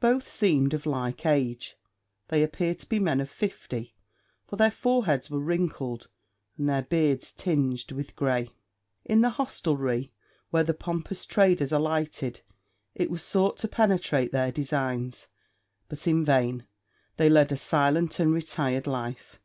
Both 0.00 0.26
seemed 0.28 0.74
of 0.74 0.86
like 0.86 1.24
age; 1.24 1.76
they 2.30 2.42
appeared 2.42 2.80
to 2.80 2.88
be 2.88 2.98
men 2.98 3.20
of 3.20 3.30
fifty, 3.30 3.94
for 4.44 4.56
their 4.56 4.72
foreheads 4.72 5.30
were 5.30 5.38
wrinkled 5.38 6.08
and 6.56 6.68
their 6.68 6.82
beards 6.82 7.30
tinged 7.30 7.92
with 7.92 8.16
grey. 8.16 8.50
In 9.04 9.20
the 9.20 9.30
hostelry 9.30 10.10
where 10.50 10.64
the 10.64 10.74
pompous 10.74 11.24
traders 11.24 11.70
alighted 11.70 12.40
it 12.96 13.08
was 13.08 13.22
sought 13.22 13.56
to 13.58 13.68
penetrate 13.68 14.32
their 14.32 14.50
designs; 14.50 15.28
but 15.88 16.08
in 16.08 16.24
vain 16.24 16.66
they 17.16 17.28
led 17.30 17.52
a 17.52 17.56
silent 17.56 18.18
and 18.18 18.32
retired 18.34 18.88
life. 18.88 19.38